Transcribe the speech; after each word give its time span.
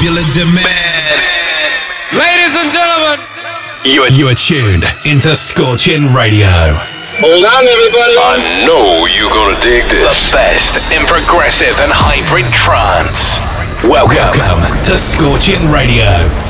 popular 0.00 0.22
demand. 0.32 1.20
Ladies 2.16 2.56
and 2.56 2.72
gentlemen, 2.72 3.20
You 3.84 4.00
are, 4.00 4.08
You 4.08 4.28
are 4.28 4.34
tuned 4.34 4.84
into 5.04 5.36
Scorchin' 5.36 6.16
Radio. 6.16 6.48
hold 7.20 7.44
on, 7.44 7.68
everybody. 7.68 8.16
I 8.16 8.64
know 8.64 9.04
you're 9.04 9.28
gonna 9.28 9.60
dig 9.60 9.84
this. 9.92 10.30
The 10.30 10.36
best 10.36 10.76
in 10.90 11.04
progressive 11.04 11.76
and 11.84 11.92
hybrid 11.92 12.48
trance. 12.48 13.40
Welcome. 13.84 14.16
Welcome 14.16 14.64
to 14.88 14.96
Scorchin' 14.96 15.68
Radio. 15.70 16.49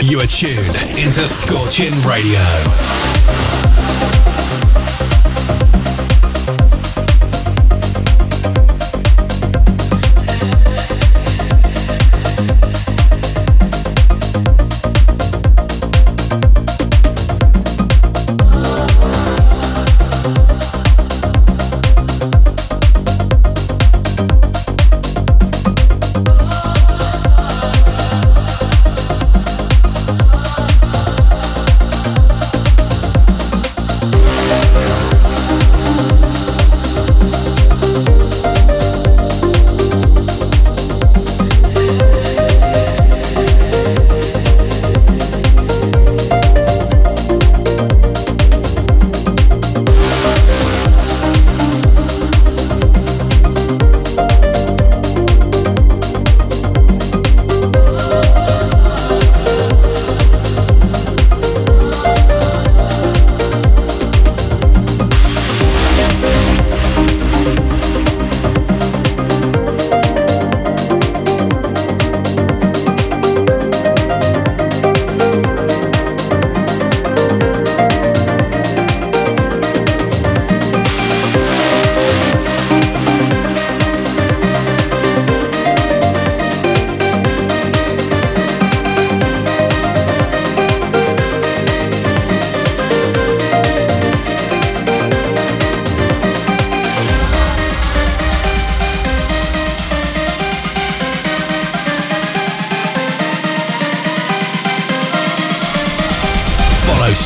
You 0.00 0.20
are 0.20 0.26
tuned 0.26 0.76
into 0.98 1.28
Scorchin' 1.28 1.92
Radio. 2.04 3.61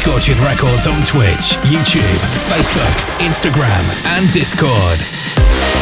Scorchin' 0.07 0.41
Records 0.41 0.87
on 0.87 1.03
Twitch, 1.03 1.57
YouTube, 1.67 2.21
Facebook, 2.47 2.95
Instagram, 3.19 3.83
and 4.07 4.33
Discord. 4.33 5.76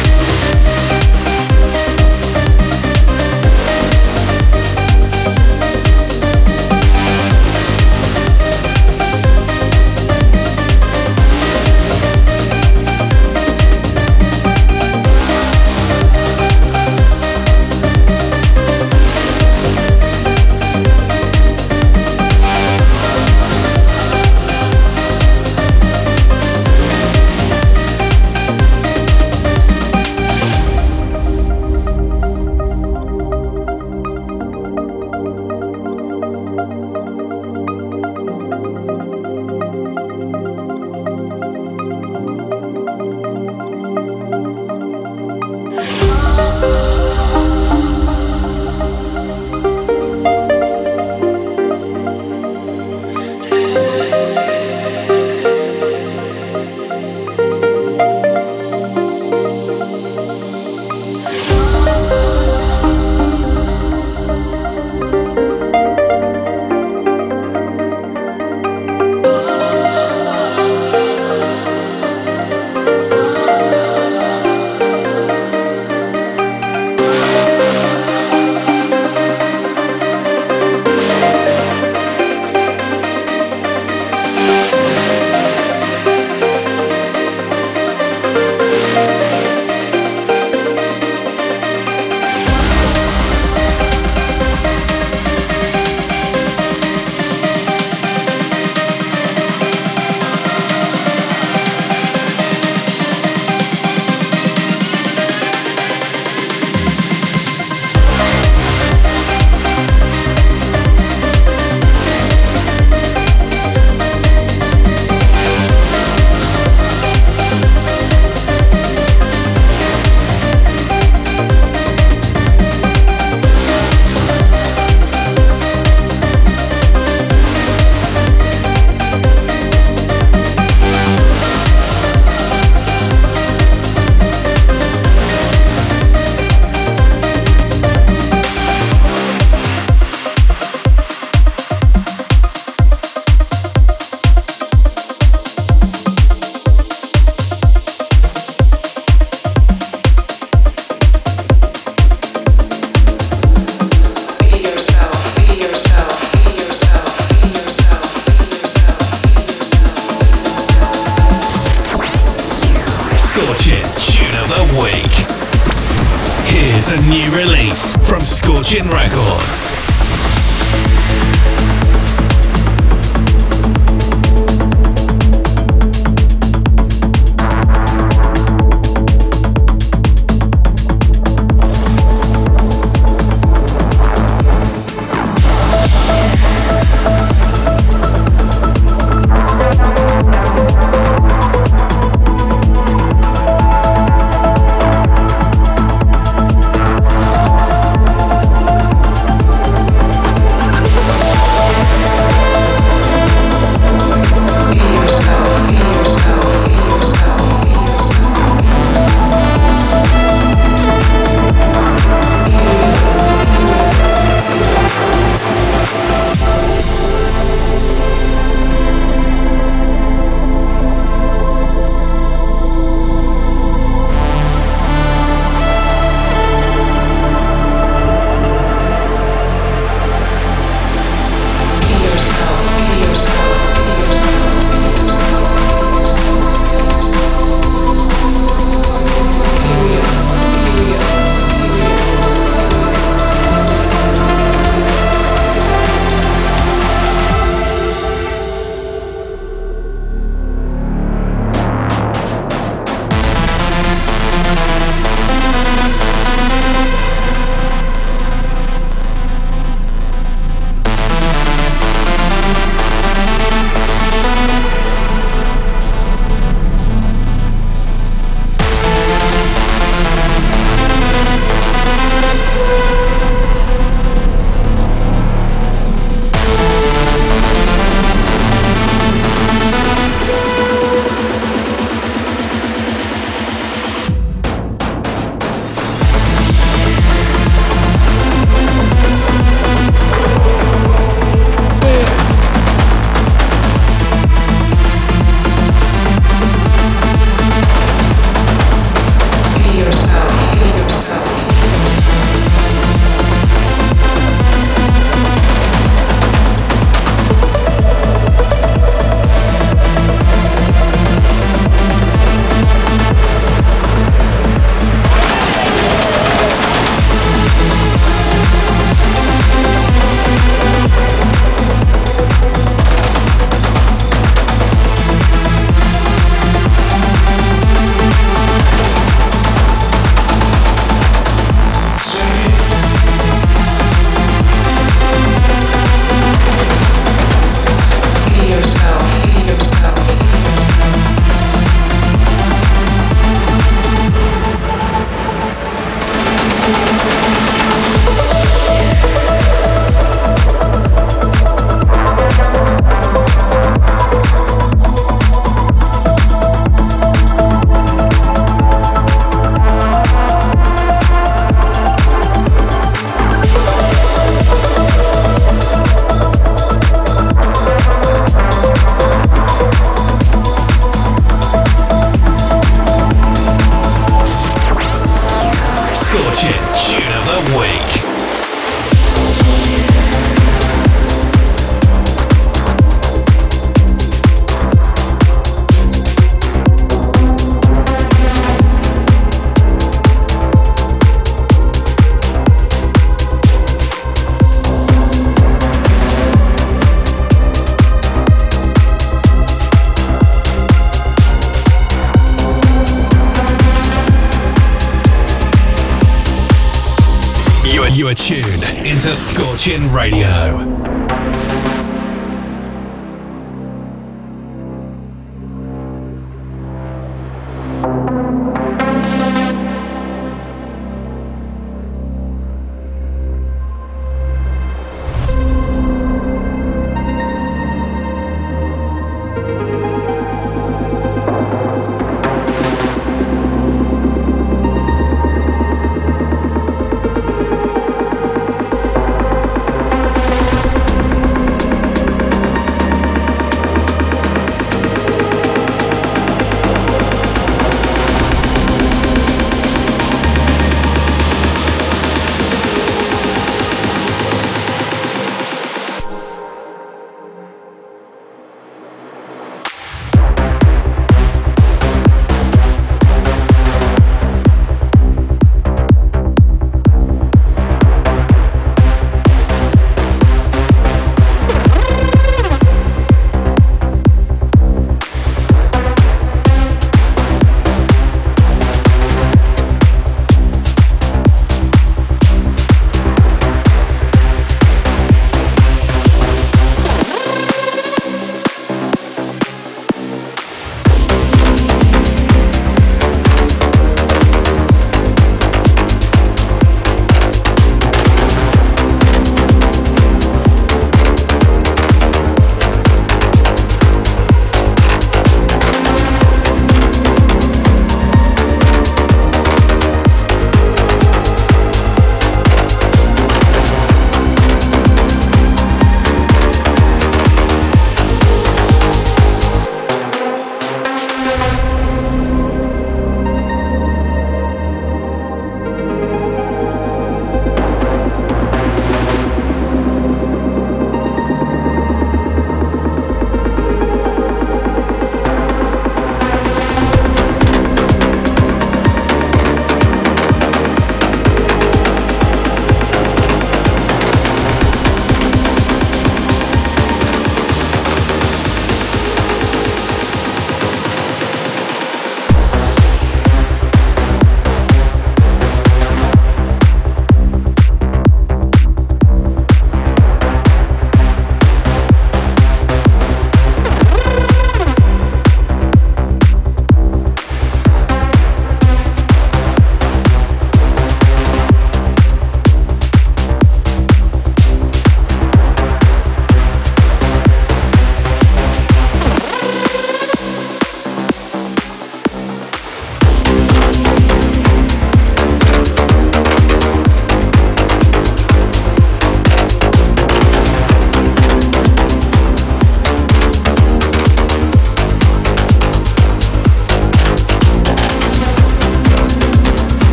Radio. 409.95 410.34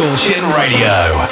To 0.00 0.06
Scorchin' 0.16 0.42
Radio. 0.56 1.29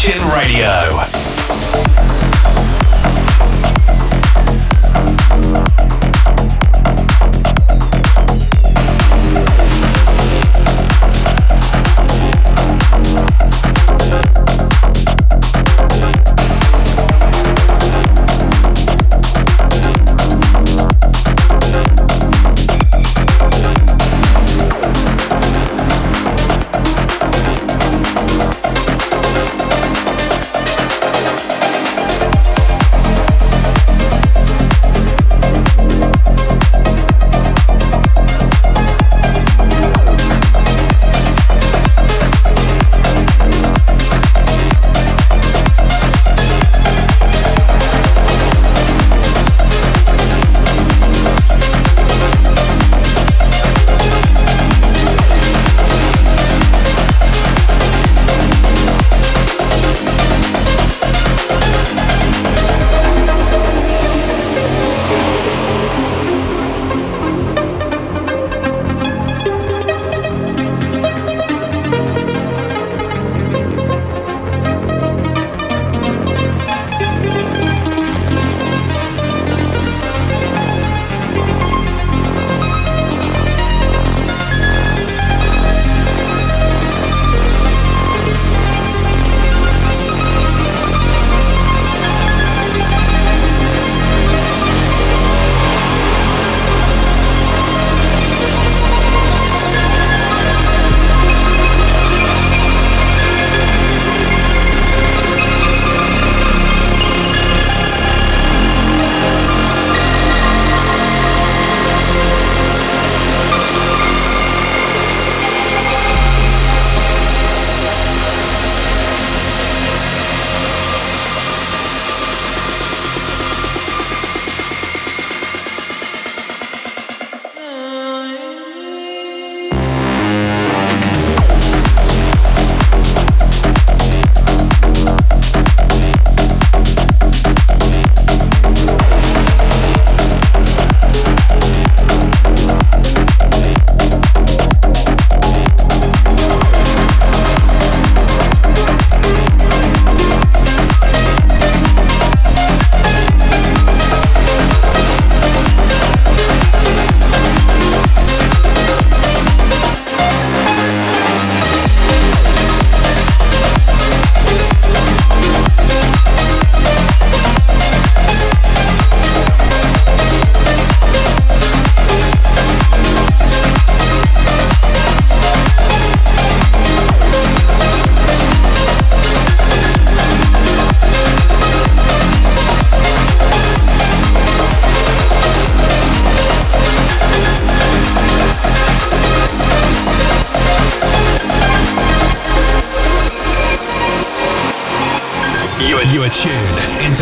Scorchin' 0.00 0.32
Radio. 0.32 0.79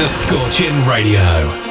Scorchin' 0.09 0.87
Radio. 0.87 1.68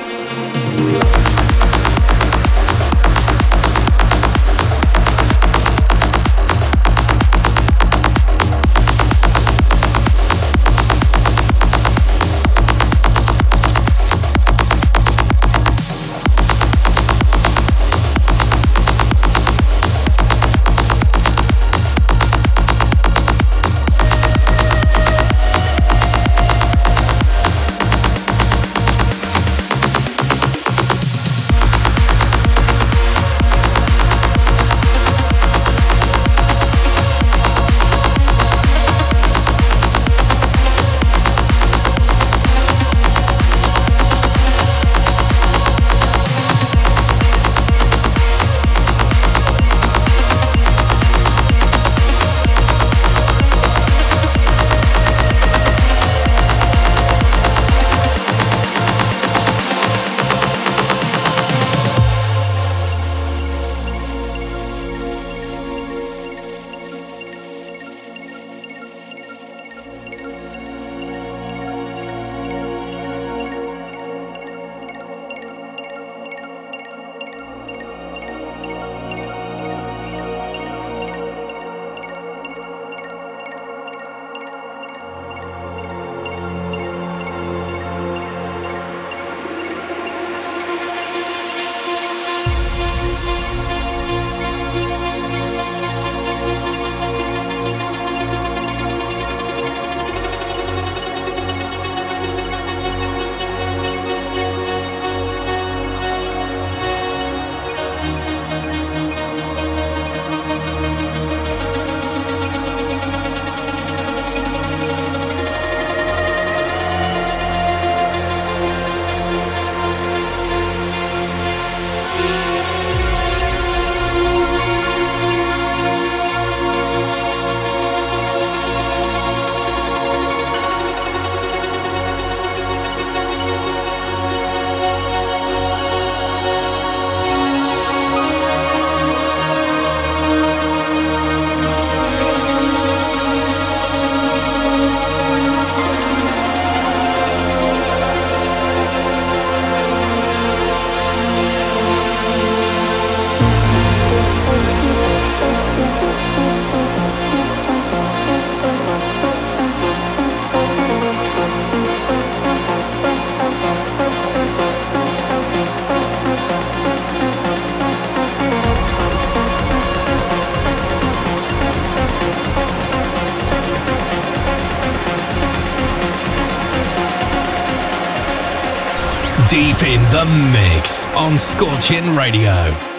The 180.17 180.25
mix 180.51 181.05
on 181.13 181.33
Scorchin' 181.33 182.17
Radio. 182.17 182.96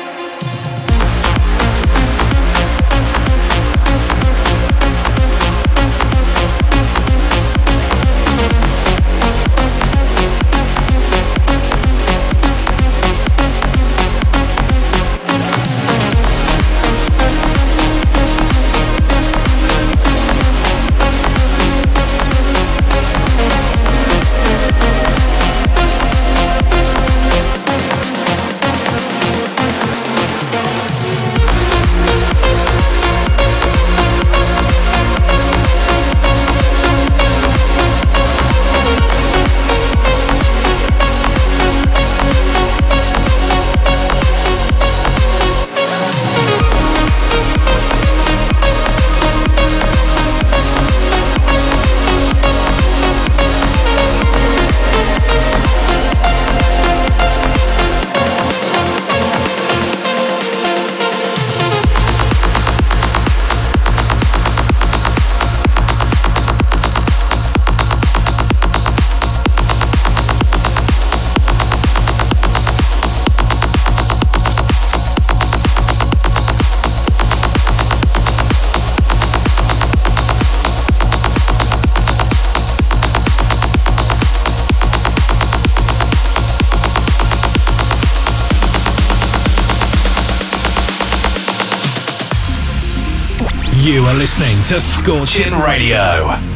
To 94.69 94.75
Scorchin' 94.75 95.55
Radio. 95.65 96.48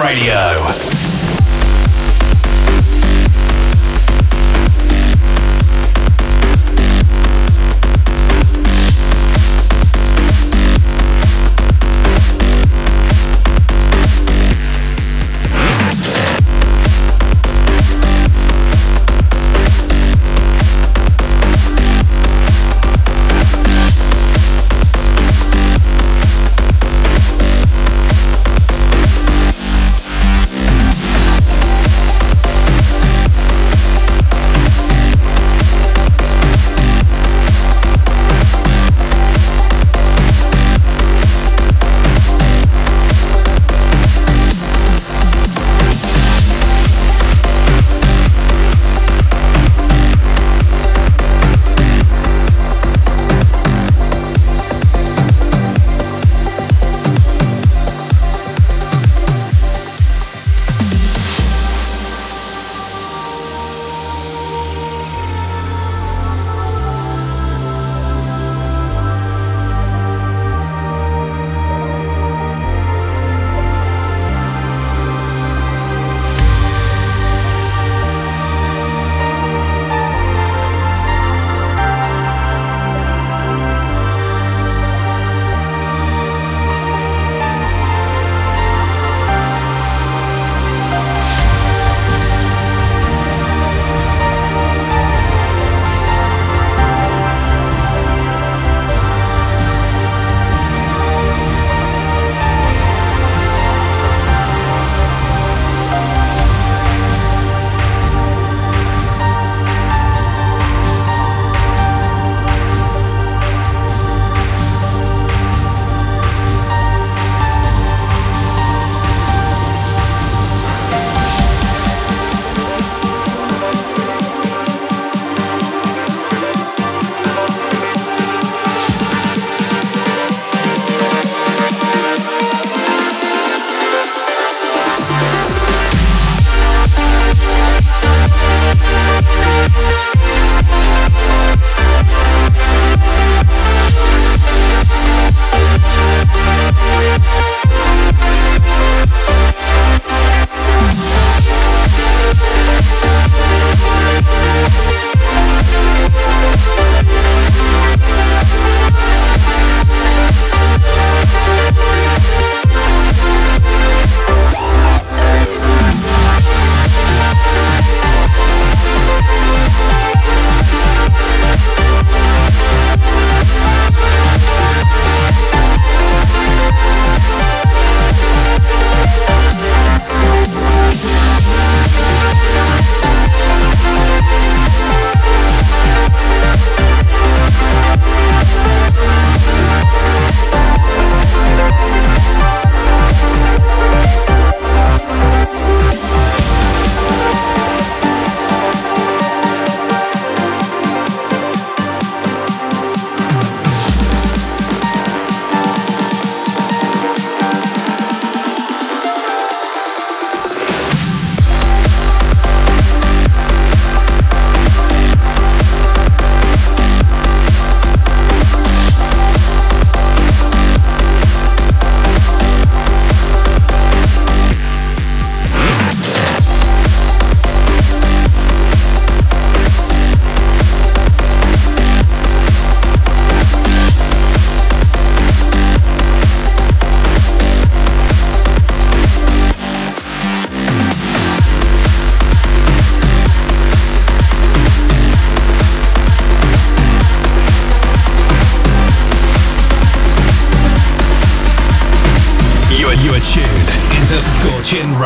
Radio. 0.00 0.49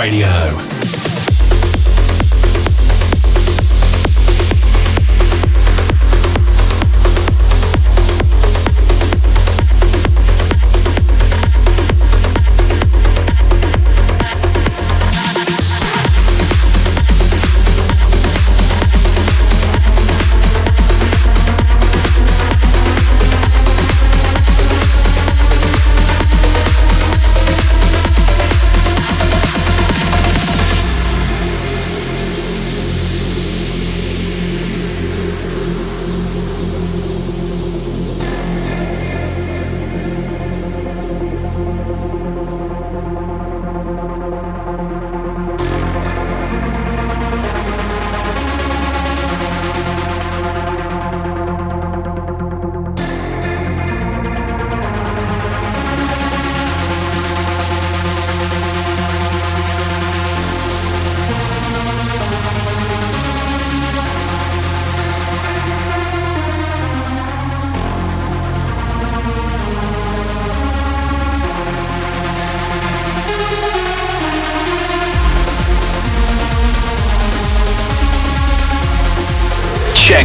Radio. 0.04 0.63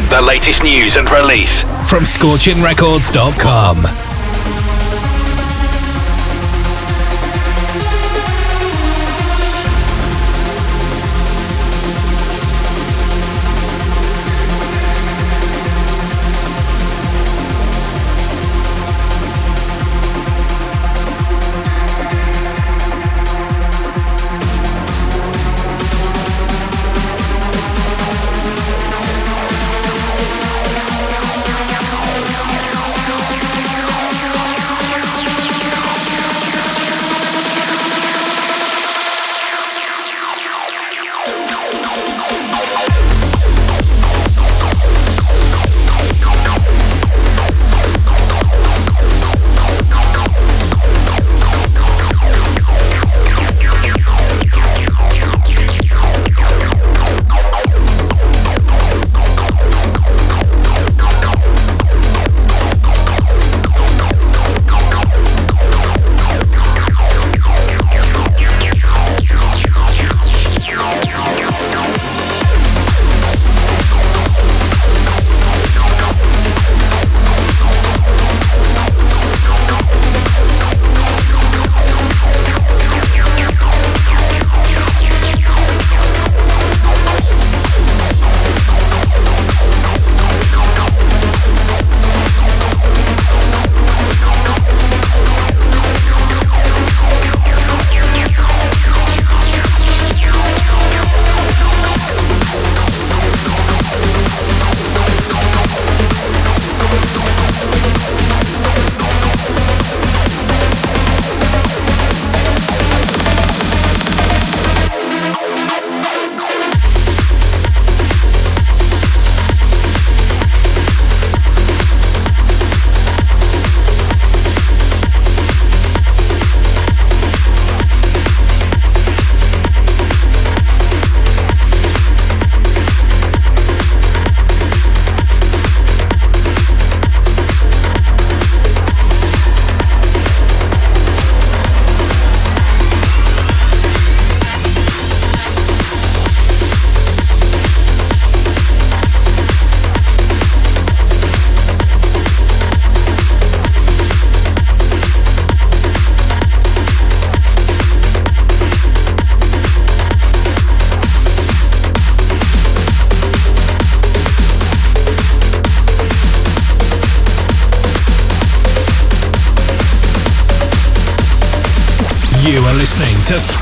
The 0.09 0.21
latest 0.21 0.63
news 0.63 0.97
and 0.97 1.09
release 1.11 1.61
from 1.87 2.03
scorchingrecords.com. 2.03 4.08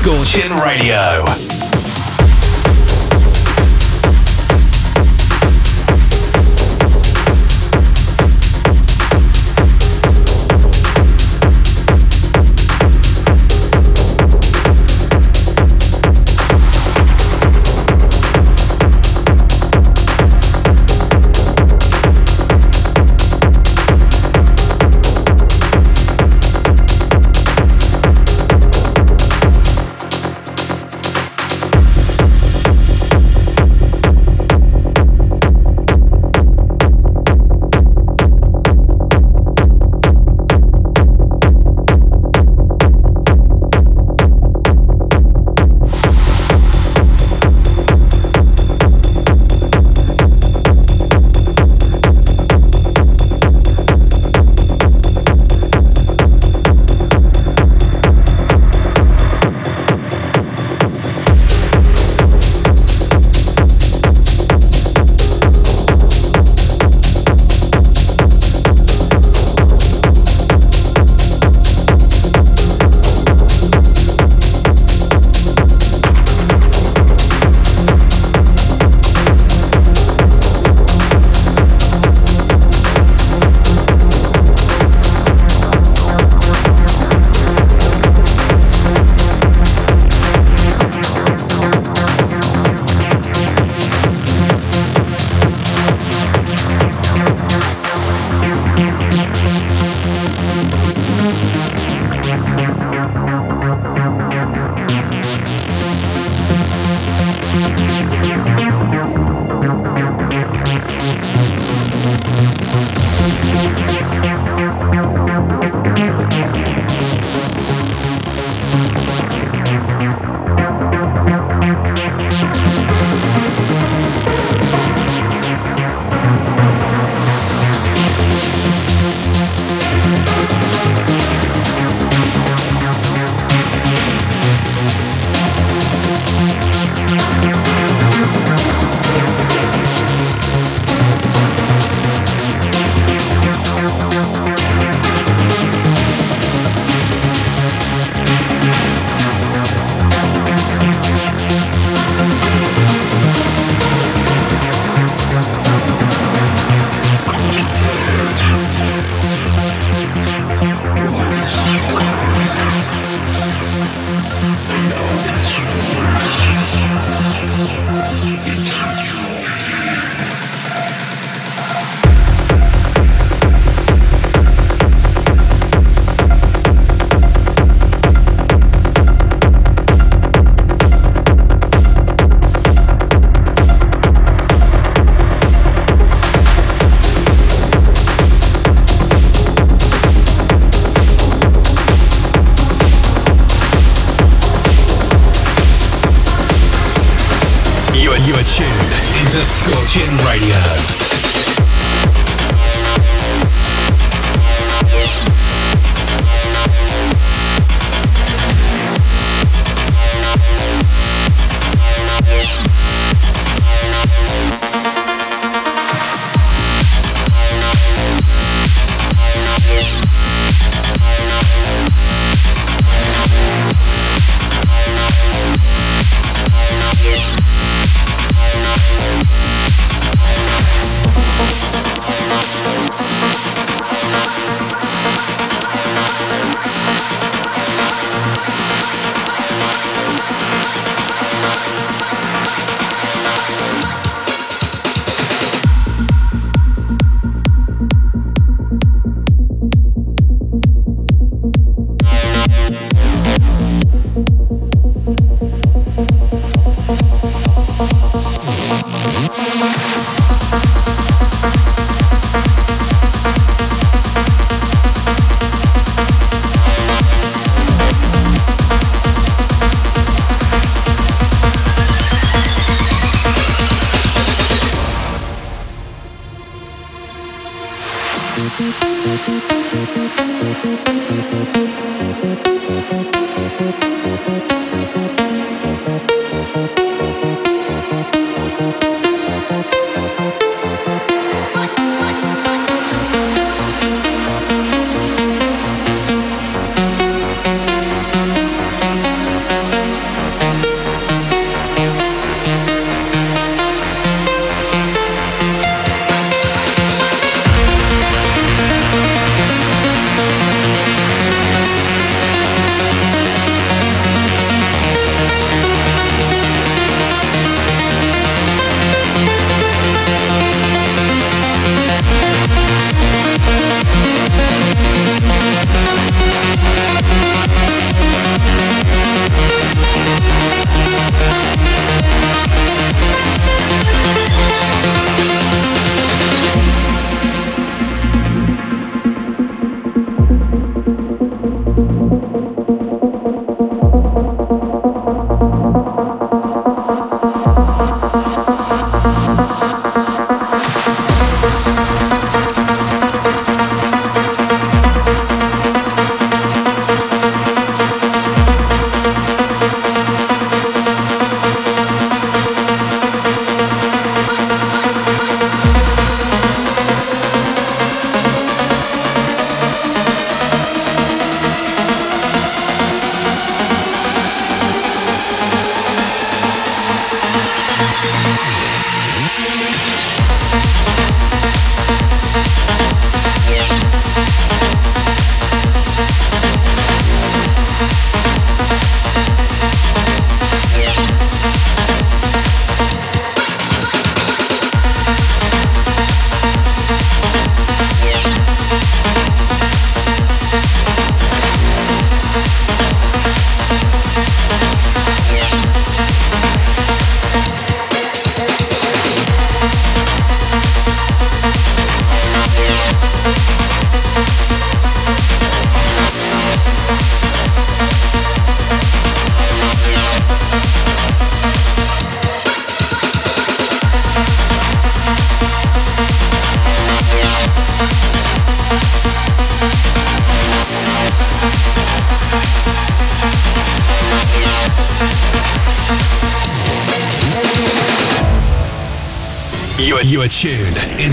to 0.08 0.24
Radio. 0.62 1.37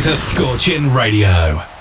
Into 0.05 0.17
Scorchin' 0.17 0.93
Radio. 0.93 1.74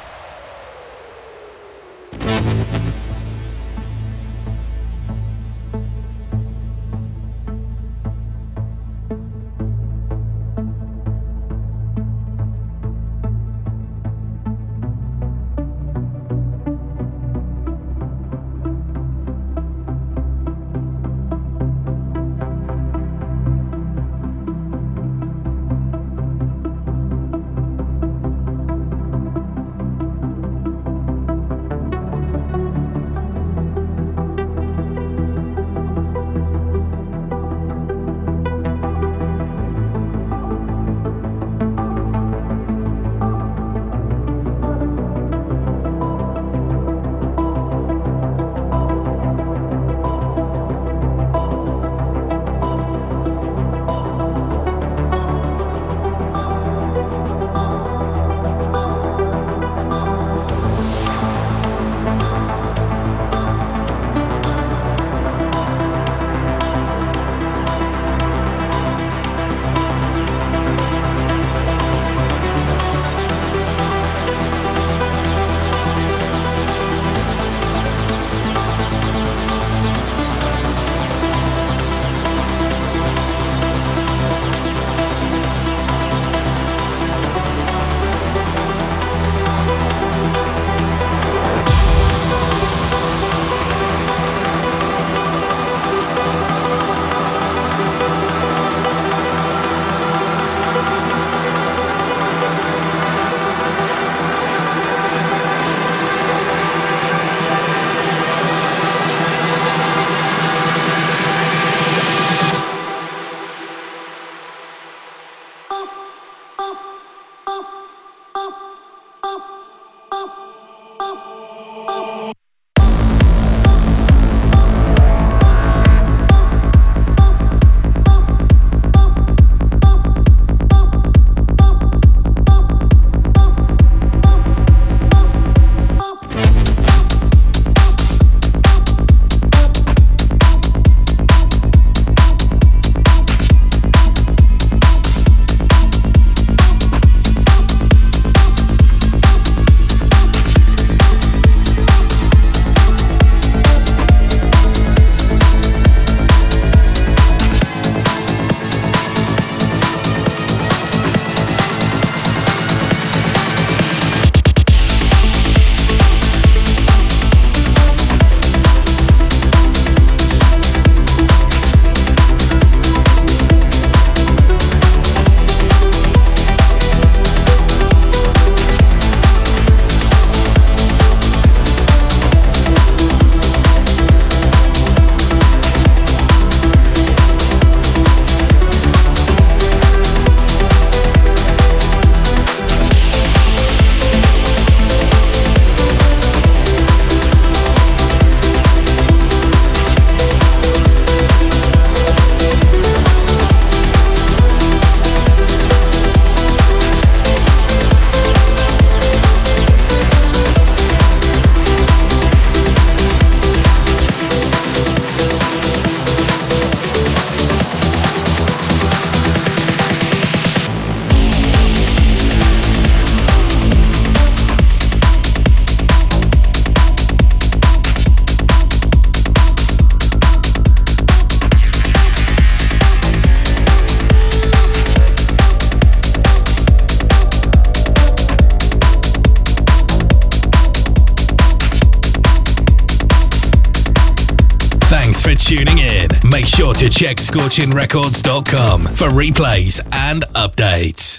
Check 246.95 247.16
scorchingrecords.com 247.16 248.84
for 248.95 249.09
replays 249.09 249.80
and 249.90 250.22
updates. 250.34 251.14